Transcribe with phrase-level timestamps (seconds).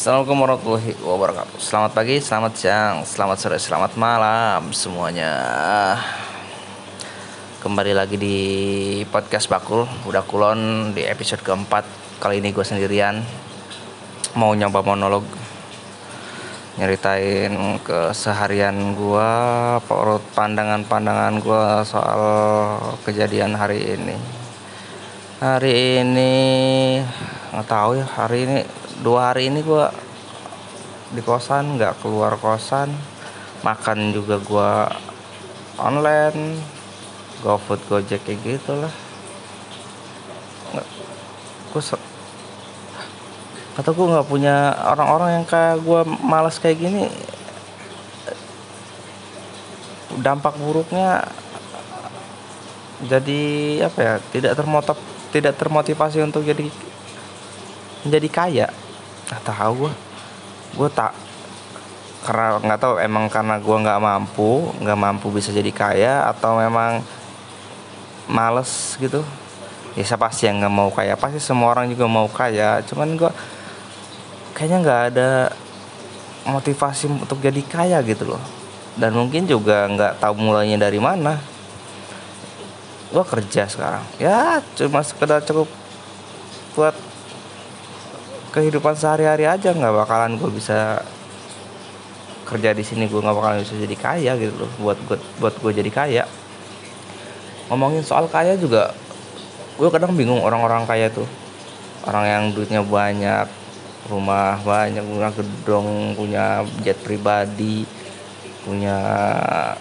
[0.00, 1.60] Assalamualaikum warahmatullahi wabarakatuh.
[1.60, 5.36] Selamat pagi, selamat siang, selamat sore, selamat malam semuanya.
[7.60, 8.38] Kembali lagi di
[9.12, 11.84] podcast Bakul Udah kulon di episode keempat.
[12.16, 13.20] Kali ini gue sendirian
[14.40, 15.20] Mau nyoba monolog
[16.80, 19.30] Nyeritain keseharian gue
[19.84, 22.22] Perut pandangan-pandangan gue soal
[23.04, 24.16] kejadian hari ini.
[25.44, 26.32] Hari ini
[27.52, 29.86] nggak tahu ya hari ini dua hari ini gue
[31.16, 32.92] di kosan nggak keluar kosan.
[33.60, 34.72] Makan juga gue
[35.80, 36.60] online.
[37.40, 38.92] GoFood Gojek kayak gitu lah
[41.70, 41.82] gue
[43.78, 47.06] atau gue nggak punya orang-orang yang kayak gue malas kayak gini.
[50.20, 51.24] Dampak buruknya
[53.06, 53.42] jadi
[53.88, 54.98] apa ya tidak termotiv
[55.32, 56.68] tidak termotivasi untuk jadi
[58.04, 58.68] menjadi kaya
[59.30, 59.92] nggak tahu gue
[60.74, 61.14] gue tak
[62.26, 67.00] karena nggak tahu emang karena gue nggak mampu nggak mampu bisa jadi kaya atau memang
[68.30, 69.26] males gitu.
[69.98, 71.18] Ya siapa sih yang nggak mau kaya?
[71.18, 72.78] Pasti semua orang juga mau kaya.
[72.86, 73.30] Cuman gue
[74.54, 75.30] kayaknya nggak ada
[76.46, 78.42] motivasi untuk jadi kaya gitu loh.
[78.94, 81.42] Dan mungkin juga nggak tahu mulainya dari mana.
[83.10, 84.06] Gue kerja sekarang.
[84.22, 85.66] Ya cuma sekedar cukup
[86.78, 86.94] buat
[88.50, 90.98] kehidupan sehari-hari aja nggak bakalan gue bisa
[92.50, 95.72] kerja di sini gue nggak bakalan bisa jadi kaya gitu loh buat gue buat gue
[95.82, 96.24] jadi kaya.
[97.70, 98.90] Ngomongin soal kaya juga
[99.78, 101.26] gue kadang bingung orang-orang kaya tuh.
[102.02, 103.46] Orang yang duitnya banyak
[104.10, 107.86] rumah banyak punya gedung punya jet pribadi
[108.66, 108.98] punya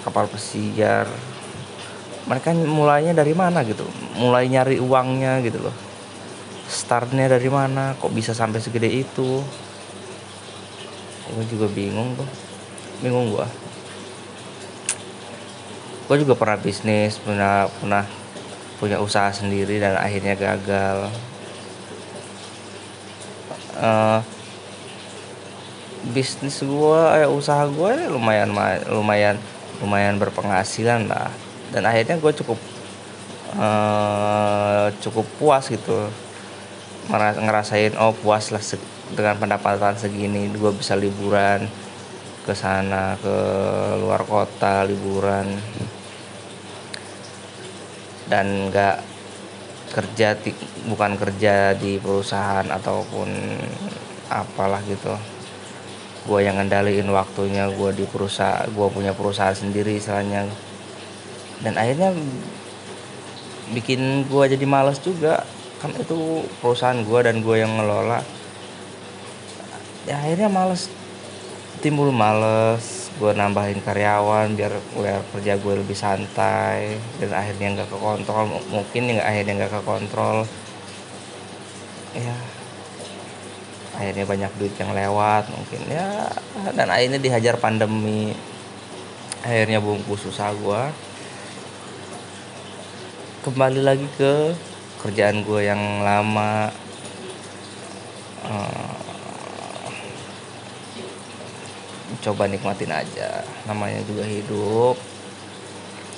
[0.00, 1.04] kapal pesiar.
[2.24, 3.84] Mereka mulainya dari mana gitu?
[4.16, 5.93] Mulai nyari uangnya gitu loh
[6.68, 9.42] startnya dari mana kok bisa sampai segede itu?
[11.34, 12.28] Gue juga bingung tuh.
[13.00, 13.46] Bingung gue
[16.04, 18.04] gue juga pernah bisnis pernah pernah
[18.76, 21.08] punya usaha sendiri dan akhirnya gagal.
[23.74, 24.20] Uh,
[26.12, 28.52] bisnis gue ya usaha gue lumayan
[28.92, 29.36] lumayan
[29.80, 31.32] lumayan berpenghasilan lah.
[31.72, 32.60] Dan akhirnya gue cukup
[33.56, 36.06] uh, cukup puas gitu
[37.12, 38.62] ngerasain oh puas lah
[39.12, 40.48] dengan pendapatan segini.
[40.52, 41.68] Gue bisa liburan
[42.44, 43.36] ke sana ke
[44.00, 45.48] luar kota liburan.
[48.24, 48.96] Dan nggak
[49.94, 50.34] kerja
[50.90, 53.28] bukan kerja di perusahaan ataupun
[54.32, 55.14] apalah gitu.
[56.24, 60.48] Gue yang ngendaliin waktunya gue di perusahaan gue punya perusahaan sendiri istilahnya.
[61.60, 62.16] Dan akhirnya
[63.72, 65.44] bikin gue jadi males juga
[65.82, 68.20] kan itu perusahaan gue dan gue yang ngelola.
[70.04, 70.90] Ya akhirnya males.
[71.80, 77.98] Timbul males gue nambahin karyawan biar biar kerja gue lebih santai dan akhirnya nggak ke
[78.02, 80.42] kontrol mungkin nggak akhirnya nggak ke kontrol
[82.10, 82.34] ya
[83.94, 85.80] akhirnya banyak duit yang lewat mungkin.
[85.86, 86.26] Ya
[86.74, 88.34] dan akhirnya dihajar pandemi.
[89.44, 90.82] Akhirnya bungkus susah gue
[93.44, 94.56] kembali lagi ke
[95.04, 96.72] kerjaan gue yang lama.
[98.44, 98.92] Uh,
[102.24, 104.96] coba nikmatin aja namanya juga hidup.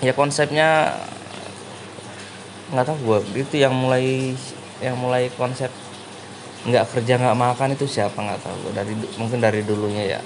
[0.00, 0.96] Ya konsepnya
[2.72, 4.32] nggak tahu gue itu yang mulai
[4.80, 5.68] yang mulai konsep
[6.64, 10.20] nggak kerja nggak makan itu siapa nggak tahu gue dari mungkin dari dulunya ya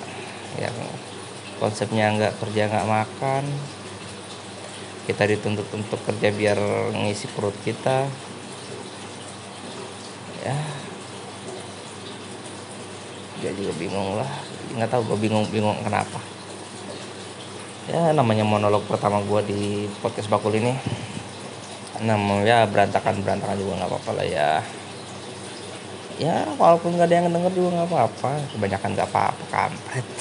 [0.60, 0.76] yang
[1.58, 3.44] konsepnya nggak kerja nggak makan.
[5.04, 6.58] Kita dituntut untuk kerja biar
[6.96, 8.08] ngisi perut kita
[10.44, 10.56] ya.
[13.40, 14.30] Dia juga bingung lah.
[14.76, 16.20] Nggak tahu gue bingung bingung kenapa.
[17.88, 19.62] Ya namanya monolog pertama gue di
[20.00, 20.76] podcast bakul ini.
[22.04, 24.50] Namanya berantakan berantakan juga nggak apa-apa lah ya.
[26.20, 28.30] Ya walaupun nggak ada yang denger juga nggak apa-apa.
[28.54, 30.08] Kebanyakan nggak apa-apa kampret.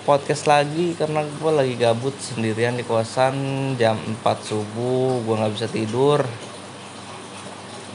[0.06, 3.34] podcast lagi karena gue lagi gabut sendirian di kosan
[3.82, 6.22] jam 4 subuh gue nggak bisa tidur.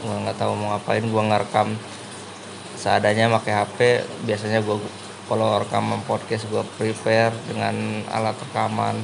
[0.03, 1.71] Gue nggak tahu mau ngapain gue ngerekam
[2.75, 3.79] seadanya pakai HP
[4.27, 4.75] biasanya gue
[5.31, 8.99] kalau rekaman podcast gue prepare dengan alat rekaman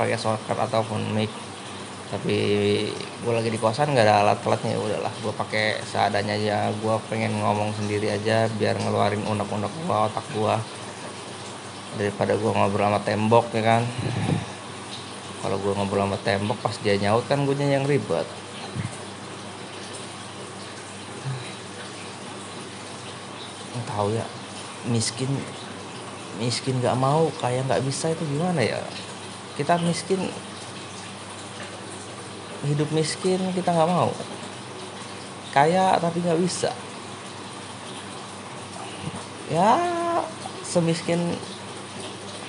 [0.00, 1.28] pakai shortcut ataupun mic
[2.10, 2.36] tapi
[3.22, 5.14] gue lagi di kosan nggak ada alat alatnya ya udahlah.
[5.22, 6.74] Gue pakai seadanya aja.
[6.82, 10.54] Gue pengen ngomong sendiri aja biar ngeluarin unek-unek gue otak gue
[12.02, 13.82] daripada gue ngobrol sama tembok ya kan?
[15.40, 18.26] Kalau gue ngobrol sama tembok pas dia nyaut kan gue yang ribet.
[23.86, 24.26] Tahu ya.
[24.90, 25.30] Miskin
[26.42, 28.82] miskin nggak mau kayak nggak bisa itu gimana ya?
[29.54, 30.26] Kita miskin
[32.66, 34.12] hidup miskin kita nggak mau.
[35.54, 36.70] Kaya tapi nggak bisa.
[39.50, 39.78] Ya
[40.62, 41.34] semiskin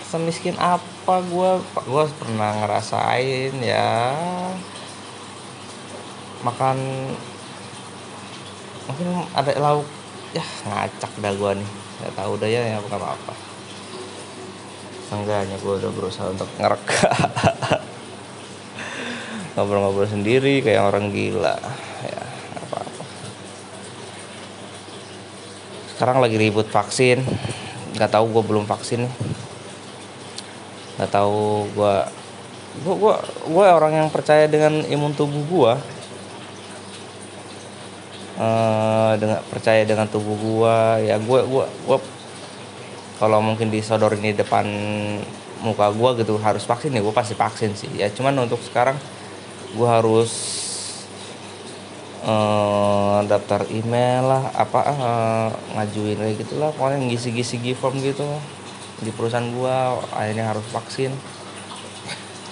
[0.05, 4.15] semiskin apa gue gue pernah ngerasain ya.
[6.43, 6.77] Makan
[8.89, 9.87] mungkin ada lauk.
[10.31, 11.69] Ya ngacak dah gue nih.
[12.01, 13.33] Nggak tahu dah ya apa apa apa
[15.11, 17.11] seenggaknya gue udah berusaha untuk ngerekam
[19.53, 21.59] ngobrol-ngobrol sendiri kayak orang gila
[22.07, 22.21] ya
[22.65, 23.03] apa apa
[25.95, 27.21] sekarang lagi ribut vaksin.
[27.91, 29.05] Nggak tahu gue belum vaksin
[30.97, 31.95] nggak tahu gue
[32.81, 33.15] gue gue
[33.51, 35.73] gue orang yang percaya dengan imun tubuh gue
[38.39, 40.77] uh, dengan percaya dengan tubuh gue
[41.09, 41.97] ya gue gue gue
[43.21, 44.65] kalau mungkin disodorin di depan
[45.61, 47.91] muka gue gitu harus vaksin ya gue pasti vaksin sih.
[47.93, 48.97] Ya cuman untuk sekarang
[49.71, 50.31] gue harus
[52.25, 56.69] uh, daftar email lah apa uh, ngajuin kayak gitulah.
[56.75, 58.25] Pokoknya ngisi-ngisi form gitu.
[59.01, 59.75] Di perusahaan gue
[60.13, 61.11] akhirnya harus vaksin.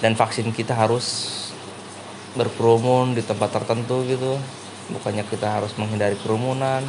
[0.00, 1.36] Dan vaksin kita harus
[2.34, 4.40] berkerumun di tempat tertentu gitu.
[4.90, 6.82] Bukannya kita harus menghindari kerumunan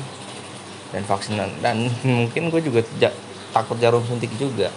[0.92, 3.12] dan vaksin dan mungkin gue juga ja,
[3.52, 4.72] takut jarum suntik juga.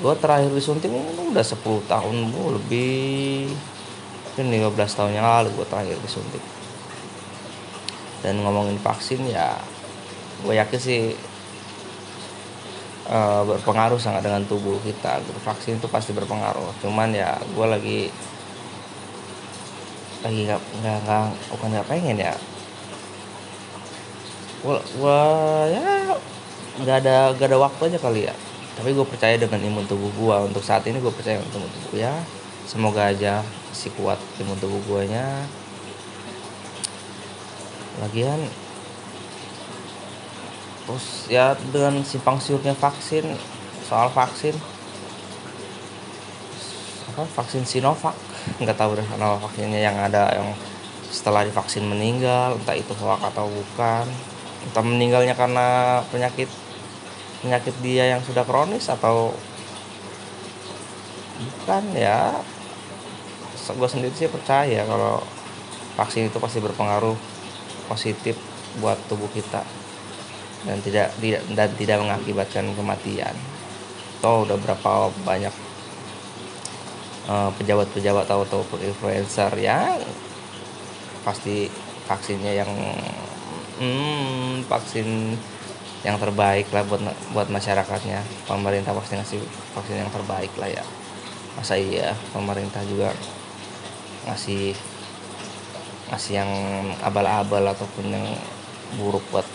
[0.00, 3.52] Gue terakhir disuntik udah 10 tahun gue lebih
[4.40, 6.40] mungkin 15 tahun yang lalu gue terakhir disuntik.
[8.24, 9.52] Dan ngomongin vaksin ya
[10.40, 11.12] gue yakin sih
[13.12, 15.20] uh, berpengaruh sangat dengan tubuh kita.
[15.44, 16.72] Vaksin itu pasti berpengaruh.
[16.80, 18.00] Cuman ya gue lagi
[20.24, 22.32] lagi nggak nggak bukan nggak pengen ya.
[24.64, 25.20] Gue gue
[25.76, 26.16] ya
[26.80, 28.34] nggak ada nggak ada waktu aja kali ya.
[28.72, 32.00] Tapi gue percaya dengan imun tubuh gue untuk saat ini gue percaya dengan imun tubuh
[32.00, 32.16] ya.
[32.64, 33.44] Semoga aja
[33.80, 35.24] si kuat imun tubuh gue nya
[38.04, 38.44] lagian
[40.84, 43.24] terus ya dengan simpang siurnya vaksin
[43.90, 44.54] soal vaksin.
[47.10, 48.14] Apa vaksin Sinovac?
[48.62, 50.54] Nggak tahu deh nama vaksinnya yang ada yang
[51.10, 54.06] setelah divaksin meninggal entah itu hoax atau bukan.
[54.70, 56.46] Entah meninggalnya karena penyakit
[57.42, 59.34] penyakit dia yang sudah kronis atau
[61.40, 62.38] bukan ya
[63.68, 65.20] gue sendiri sih percaya kalau
[66.00, 67.16] vaksin itu pasti berpengaruh
[67.90, 68.38] positif
[68.78, 69.60] buat tubuh kita
[70.64, 73.34] dan tidak tidak dan tidak mengakibatkan kematian.
[74.20, 75.54] Toh udah berapa banyak
[77.28, 80.00] uh, pejabat-pejabat atau atau influencer yang
[81.24, 81.68] pasti
[82.08, 82.70] vaksinnya yang
[83.80, 85.36] hmm, vaksin
[86.00, 87.00] yang terbaik lah buat
[87.36, 89.40] buat masyarakatnya pemerintah pasti ngasih
[89.76, 90.84] vaksin yang terbaik lah ya
[91.60, 93.12] masa iya pemerintah juga
[94.28, 94.76] ngasih
[96.10, 96.50] ngasih yang
[97.06, 98.26] abal-abal ataupun yang
[98.98, 99.46] buruk buat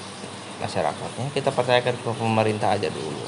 [0.63, 3.25] masyarakatnya kita percayakan ke pemerintah aja dulu.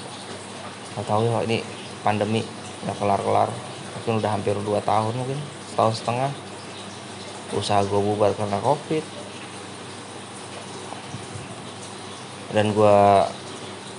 [0.95, 1.59] Nggak tahu ya ini
[2.01, 2.41] pandemi
[2.87, 3.51] nggak kelar-kelar
[3.99, 5.39] mungkin udah hampir 2 tahun mungkin
[5.73, 6.31] setahun setengah
[7.51, 9.03] usaha gue bubar karena covid.
[12.55, 12.99] Dan gue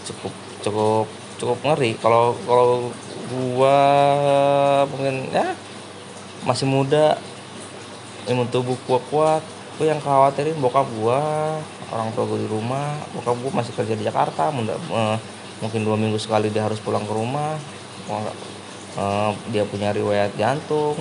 [0.09, 0.33] cukup
[0.65, 2.89] cukup cukup ngeri kalau kalau
[3.29, 3.79] gue
[4.89, 5.53] mungkin ya
[6.49, 7.21] masih muda
[8.29, 9.43] imun tubuh kuat kuat
[9.79, 11.21] gue yang khawatirin bokap gue
[11.95, 12.99] orang tua gue di rumah.
[13.15, 15.17] Bokap gue masih kerja di Jakarta muda, uh,
[15.63, 17.57] mungkin dua minggu sekali dia harus pulang ke rumah.
[18.99, 20.99] Uh, dia punya riwayat jantung.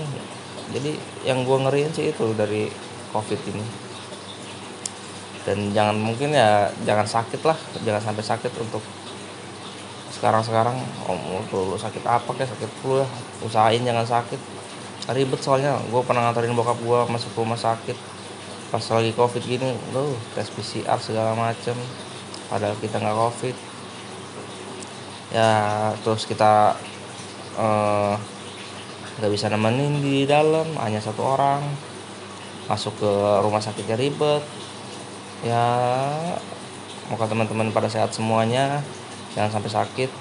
[0.69, 2.69] Jadi yang gue ngeriin sih itu dari
[3.09, 3.65] covid ini.
[5.47, 7.57] Dan jangan mungkin ya jangan sakit lah.
[7.81, 8.83] Jangan sampai sakit untuk
[10.13, 13.07] sekarang sekarang oh tuh sakit apa kayak sakit flu ya.
[13.41, 14.37] Usahain jangan sakit
[15.15, 15.79] ribet soalnya.
[15.87, 17.95] Gue pernah nganterin bokap gue masuk rumah sakit.
[18.67, 21.75] Pas lagi covid gini lo tes PCR segala macem.
[22.51, 23.55] Padahal kita nggak covid.
[25.31, 25.51] Ya
[26.03, 26.75] terus kita
[27.55, 28.13] eh,
[29.19, 31.63] nggak uh, bisa nemenin di dalam hanya satu orang.
[32.67, 34.43] Masuk ke rumah sakitnya ribet.
[35.47, 35.63] Ya
[37.07, 38.83] moga teman-teman pada sehat semuanya.
[39.31, 40.11] Jangan sampai sakit.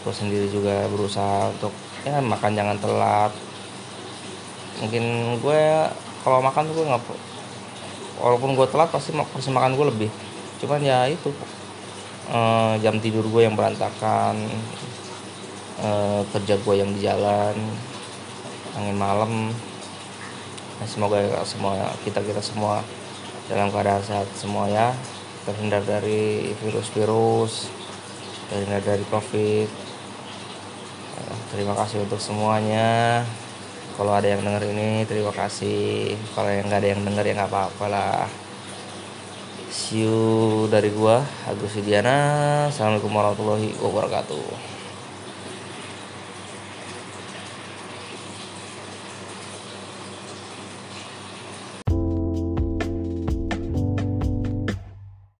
[0.00, 1.70] Gue sendiri juga berusaha untuk
[2.04, 3.32] ya makan jangan telat.
[4.80, 5.04] Mungkin
[5.44, 5.62] gue
[6.24, 7.02] kalau makan tuh gue nggak
[8.20, 10.10] walaupun gue telat pasti pasti makan gue lebih.
[10.60, 11.32] Cuman ya itu
[12.32, 14.36] eh, jam tidur gue yang berantakan
[15.84, 17.56] eh, kerja gue yang di jalan
[18.76, 19.32] angin malam.
[20.80, 22.80] Nah, semoga semua kita kita semua
[23.52, 24.96] dalam keadaan sehat semua ya.
[25.44, 27.80] Terhindar dari virus-virus
[28.50, 29.89] terhindar dari covid
[31.50, 33.22] terima kasih untuk semuanya.
[33.98, 36.16] Kalau ada yang denger ini terima kasih.
[36.32, 38.24] Kalau yang nggak ada yang denger ya nggak apa-apa lah.
[39.70, 44.79] See you dari gua Agus Widiana assalamualaikum warahmatullahi wabarakatuh